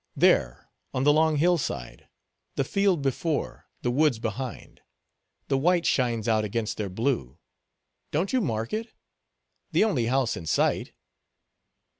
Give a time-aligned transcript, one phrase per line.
[0.15, 2.07] there, on the long hill side:
[2.55, 4.81] the field before, the woods behind;
[5.47, 7.37] the white shines out against their blue;
[8.09, 8.93] don't you mark it?
[9.71, 10.93] the only house in sight."